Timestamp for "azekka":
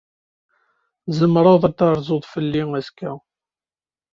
2.77-3.11